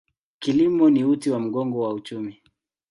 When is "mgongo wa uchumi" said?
1.39-2.41